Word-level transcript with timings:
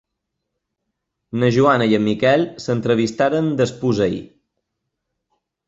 La 1.43 1.49
Joana 1.57 1.87
i 1.91 1.93
en 1.99 2.03
Miquel 2.07 2.47
s'entrevistaren 2.65 3.53
abans 3.61 4.03
d'ahir. 4.03 4.21